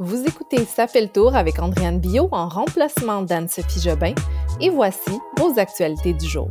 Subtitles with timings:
[0.00, 4.14] Vous écoutez Ça fait le tour avec Andréane Bio en remplacement d'Anne-Sophie Jobin
[4.60, 6.48] et voici vos actualités du jour.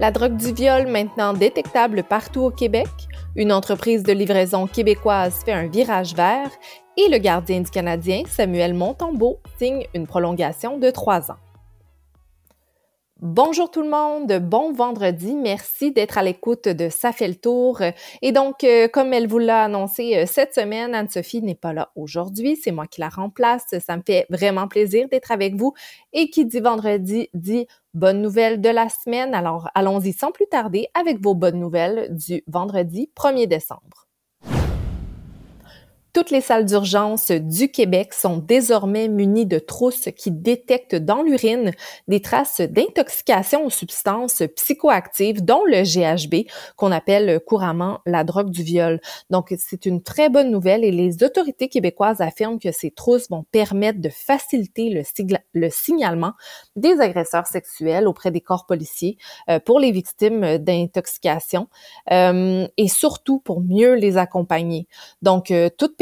[0.00, 2.88] La drogue du viol maintenant détectable partout au Québec,
[3.36, 6.50] une entreprise de livraison québécoise fait un virage vert
[6.96, 11.38] et le gardien du Canadien, Samuel Montembeau, signe une prolongation de trois ans.
[13.22, 15.36] Bonjour tout le monde, bon vendredi.
[15.36, 17.80] Merci d'être à l'écoute de Ça fait le tour.
[18.20, 21.90] Et donc, euh, comme elle vous l'a annoncé euh, cette semaine, Anne-Sophie n'est pas là
[21.96, 22.56] aujourd'hui.
[22.62, 23.64] C'est moi qui la remplace.
[23.80, 25.72] Ça me fait vraiment plaisir d'être avec vous.
[26.12, 29.34] Et qui dit vendredi dit bonne nouvelle de la semaine.
[29.34, 34.05] Alors, allons-y sans plus tarder avec vos bonnes nouvelles du vendredi 1er décembre.
[36.16, 41.72] Toutes les salles d'urgence du Québec sont désormais munies de trousses qui détectent dans l'urine
[42.08, 48.62] des traces d'intoxication aux substances psychoactives, dont le GHB, qu'on appelle couramment la drogue du
[48.62, 48.98] viol.
[49.28, 53.44] Donc, c'est une très bonne nouvelle et les autorités québécoises affirment que ces trousses vont
[53.52, 55.02] permettre de faciliter le,
[55.52, 56.32] le signalement
[56.76, 59.18] des agresseurs sexuels auprès des corps policiers
[59.50, 61.68] euh, pour les victimes d'intoxication
[62.10, 64.88] euh, et surtout pour mieux les accompagner.
[65.20, 65.98] Donc, euh, toute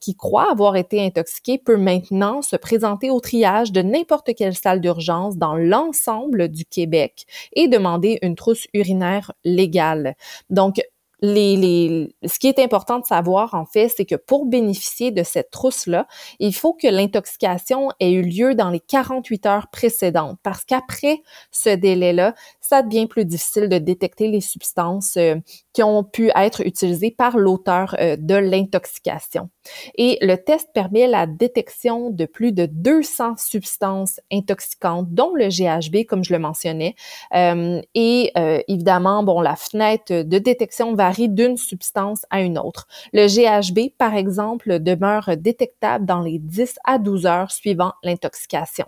[0.00, 4.80] qui croit avoir été intoxiquée peut maintenant se présenter au triage de n'importe quelle salle
[4.80, 10.14] d'urgence dans l'ensemble du Québec et demander une trousse urinaire légale.
[10.48, 10.80] Donc,
[11.22, 16.06] ce qui est important de savoir, en fait, c'est que pour bénéficier de cette trousse-là,
[16.38, 21.18] il faut que l'intoxication ait eu lieu dans les 48 heures précédentes, parce qu'après
[21.50, 25.36] ce délai-là, ça devient plus difficile de détecter les substances euh,
[25.72, 29.50] qui ont pu être utilisées par l'auteur euh, de l'intoxication.
[29.96, 36.06] Et le test permet la détection de plus de 200 substances intoxicantes, dont le GHB,
[36.06, 36.94] comme je le mentionnais.
[37.34, 38.32] Euh, et
[38.68, 42.86] évidemment, bon, la fenêtre de détection varie d'une substance à une autre.
[43.12, 48.86] Le GHB, par exemple, demeure détectable dans les 10 à 12 heures suivant l'intoxication.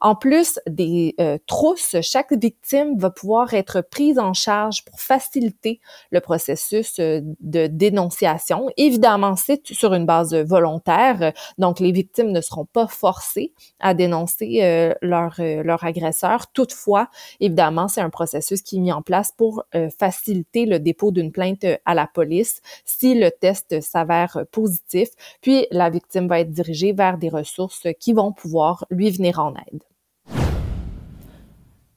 [0.00, 5.80] En plus des euh, trousses, chaque victime va pouvoir être prise en charge pour faciliter
[6.10, 8.68] le processus euh, de dénonciation.
[8.76, 14.60] Évidemment, c'est sur une base volontaire, donc les victimes ne seront pas forcées à dénoncer
[14.62, 16.50] euh, leur, leur agresseur.
[16.52, 17.08] Toutefois,
[17.40, 19.64] évidemment, c'est un processus qui est mis en place pour
[19.98, 25.08] faciliter le dépôt d'une plainte à la police si le test s'avère positif.
[25.40, 29.53] Puis la victime va être dirigée vers des ressources qui vont pouvoir lui venir en
[29.56, 29.82] aide.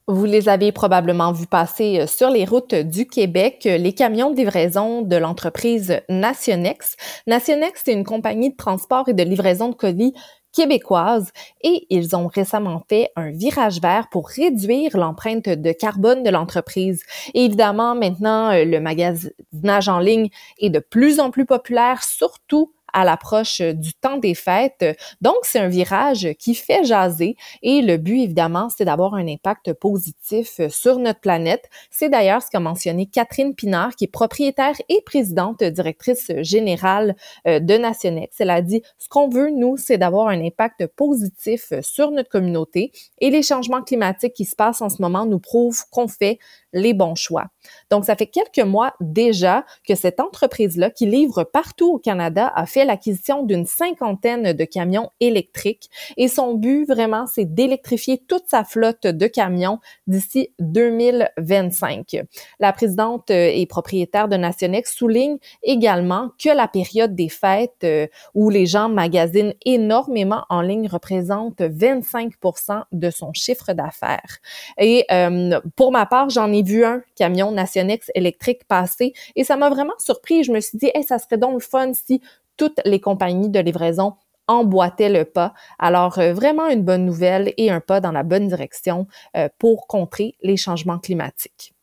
[0.10, 4.32] Vous les avez probablement vus passer euh, sur les routes du Québec, euh, les camions
[4.32, 6.96] de livraison de l'entreprise Nationex.
[7.28, 10.14] Nationex, c'est une compagnie de transport et de livraison de colis
[10.54, 11.32] québécoise
[11.62, 17.04] et ils ont récemment fait un virage vert pour réduire l'empreinte de carbone de l'entreprise.
[17.34, 20.30] évidemment, maintenant, euh, le magasinage en ligne
[20.60, 24.86] est de plus en plus populaire, surtout à l'approche du temps des fêtes.
[25.22, 29.74] Donc, c'est un virage qui fait jaser et le but, évidemment, c'est d'avoir un impact
[29.74, 31.70] positif sur notre planète.
[31.92, 37.16] C'est d'ailleurs ce qu'a mentionné Catherine Pinard, qui est propriétaire et présidente directrice générale
[37.48, 38.36] euh, de Nationex.
[38.40, 42.92] Elle a dit, ce qu'on veut, nous, c'est d'avoir un impact positif sur notre communauté
[43.20, 46.40] et les changements climatiques qui se passent en ce moment nous prouvent qu'on fait
[46.74, 47.46] les bons choix.
[47.90, 52.66] Donc, ça fait quelques mois déjà que cette entreprise-là, qui livre partout au Canada, a
[52.66, 58.64] fait l'acquisition d'une cinquantaine de camions électriques et son but vraiment, c'est d'électrifier toute sa
[58.64, 62.24] flotte de camions d'ici 2025.
[62.60, 68.08] La présidente euh, et propriétaire de Nationex souligne également que la période des fêtes euh,
[68.34, 74.38] où les gens magasinent énormément en ligne représente 25% de son chiffre d'affaires.
[74.78, 79.58] Et euh, pour ma part, j'en ai vu un camion Nationex électrique passer et ça
[79.58, 80.44] m'a vraiment surpris.
[80.44, 82.22] Je me suis dit, ça serait donc fun si
[82.58, 84.16] toutes les compagnies de livraison
[84.48, 85.54] emboîtaient le pas.
[85.78, 89.88] Alors, euh, vraiment une bonne nouvelle et un pas dans la bonne direction euh, pour
[89.88, 91.74] contrer les changements climatiques.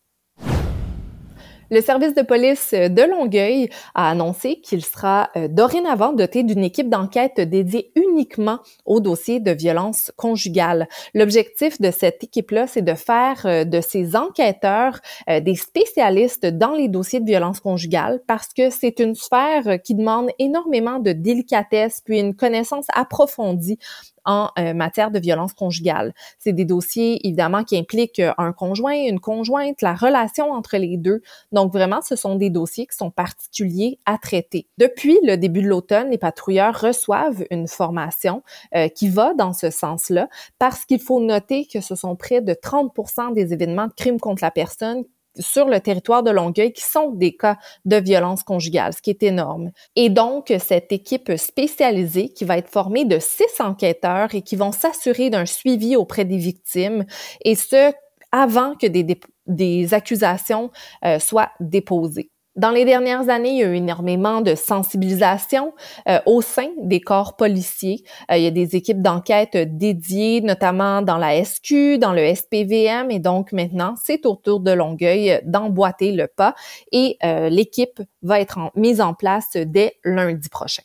[1.75, 6.89] Le service de police de Longueuil a annoncé qu'il sera euh, dorénavant doté d'une équipe
[6.89, 10.87] d'enquête dédiée uniquement au dossier de violence conjugale.
[11.15, 16.75] L'objectif de cette équipe-là, c'est de faire euh, de ces enquêteurs euh, des spécialistes dans
[16.75, 22.03] les dossiers de violence conjugale parce que c'est une sphère qui demande énormément de délicatesse
[22.05, 23.81] puis une connaissance approfondie
[24.25, 26.15] en euh, matière de violence conjugale.
[26.39, 30.97] C'est des dossiers, évidemment, qui impliquent euh, un conjoint, une conjointe, la relation entre les
[30.97, 31.23] deux.
[31.53, 34.67] Donc, vraiment, ce sont des dossiers qui sont particuliers à traiter.
[34.79, 38.43] Depuis le début de l'automne, les patrouilleurs reçoivent une formation
[38.75, 40.29] euh, qui va dans ce sens-là
[40.59, 42.93] parce qu'il faut noter que ce sont près de 30
[43.35, 45.05] des événements de crimes contre la personne
[45.39, 49.23] sur le territoire de Longueuil qui sont des cas de violence conjugale, ce qui est
[49.23, 49.71] énorme.
[49.97, 54.73] Et donc, cette équipe spécialisée qui va être formée de six enquêteurs et qui vont
[54.73, 57.05] s'assurer d'un suivi auprès des victimes,
[57.45, 57.93] et ce,
[58.33, 60.71] avant que des, des accusations
[61.05, 62.31] euh, soient déposées.
[62.57, 65.75] Dans les dernières années, il y a eu énormément de sensibilisation
[66.09, 68.05] euh, au sein des corps policiers.
[68.31, 73.11] Euh, il y a des équipes d'enquête dédiées, notamment dans la SQ, dans le SPVM,
[73.11, 76.55] et donc maintenant, c'est au tour de Longueuil d'emboîter le pas
[76.93, 80.83] et euh, l'équipe va être mise en place dès lundi prochain.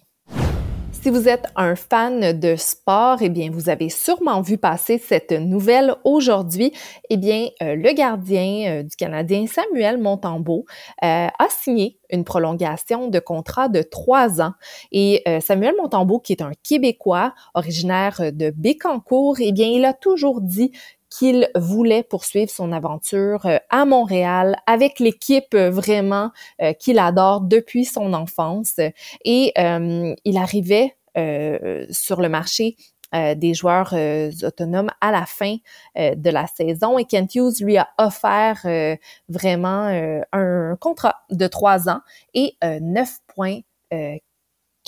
[1.02, 5.32] Si vous êtes un fan de sport, eh bien, vous avez sûrement vu passer cette
[5.32, 6.74] nouvelle aujourd'hui.
[7.10, 10.66] Eh bien, euh, le gardien euh, du Canadien, Samuel Montembeau,
[11.02, 14.52] euh, a signé une prolongation de contrat de trois ans.
[14.92, 20.42] Et Samuel Montembeau, qui est un Québécois originaire de Bécancour, eh bien, il a toujours
[20.42, 20.72] dit
[21.10, 26.32] qu'il voulait poursuivre son aventure à Montréal avec l'équipe vraiment
[26.80, 28.80] qu'il adore depuis son enfance.
[29.26, 32.76] Et il arrivait euh, sur le marché
[33.16, 35.58] euh, des joueurs euh, autonomes à la fin
[35.96, 38.62] de la saison et Kent Hughes lui a offert
[39.28, 39.88] vraiment
[40.32, 42.02] un contrat de trois ans
[42.34, 42.56] et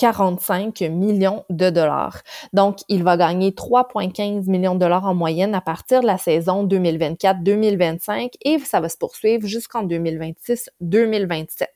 [0.02, 2.22] 9,45 millions de dollars.
[2.52, 6.66] Donc, il va gagner 3,15 millions de dollars en moyenne à partir de la saison
[6.66, 11.66] 2024-2025 et ça va se poursuivre jusqu'en 2026-2027.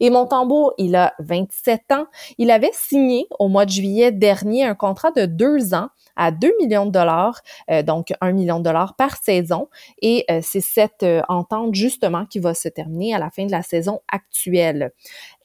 [0.00, 2.06] Et Montembeau, il a 27 ans.
[2.38, 6.52] Il avait signé au mois de juillet dernier un contrat de deux ans à 2
[6.60, 7.40] millions de dollars,
[7.70, 9.68] euh, donc 1 million de dollars par saison.
[10.02, 13.50] Et euh, c'est cette euh, entente justement qui va se terminer à la fin de
[13.50, 14.92] la saison actuelle.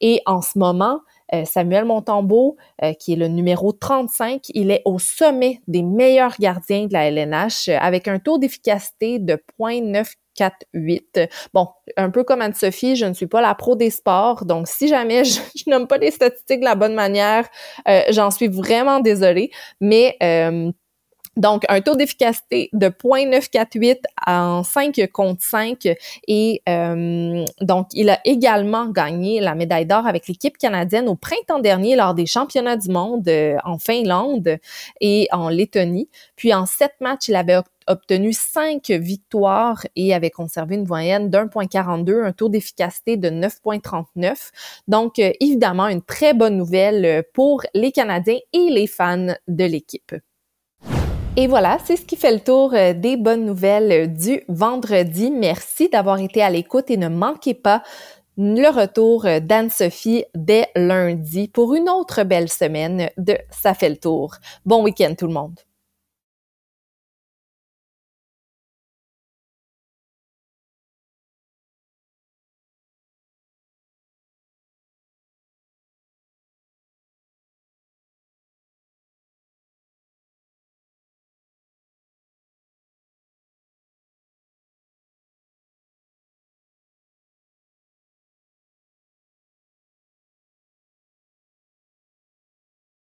[0.01, 0.99] Et en ce moment,
[1.45, 2.57] Samuel Montembeau,
[2.99, 7.69] qui est le numéro 35, il est au sommet des meilleurs gardiens de la LNH
[7.79, 11.29] avec un taux d'efficacité de 0.9 4-8.
[11.53, 14.87] Bon, un peu comme Anne-Sophie, je ne suis pas la pro des sports, donc si
[14.87, 17.47] jamais je, nomme pas les statistiques de la bonne manière,
[17.87, 19.51] euh, j'en suis vraiment désolée,
[19.81, 20.71] mais euh,
[21.37, 25.87] donc, un taux d'efficacité de 0.948 en 5 contre 5.
[26.27, 31.59] Et euh, donc, il a également gagné la médaille d'or avec l'équipe canadienne au printemps
[31.59, 33.29] dernier lors des championnats du monde
[33.63, 34.57] en Finlande
[34.99, 36.09] et en Lettonie.
[36.35, 42.25] Puis, en sept matchs, il avait obtenu cinq victoires et avait conservé une moyenne d'1.42,
[42.25, 44.51] un taux d'efficacité de 9.39.
[44.87, 49.63] Donc, euh, évidemment, une très bonne nouvelle euh, pour les Canadiens et les fans de
[49.63, 50.13] l'équipe.
[51.39, 55.29] Et voilà, c'est ce qui fait le tour euh, des bonnes nouvelles du vendredi.
[55.29, 57.83] Merci d'avoir été à l'écoute et ne manquez pas
[58.37, 64.33] le retour d'Anne-Sophie dès lundi pour une autre belle semaine de Ça fait le tour.
[64.65, 65.59] Bon week-end tout le monde.